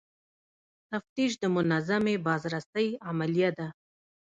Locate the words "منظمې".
1.55-2.15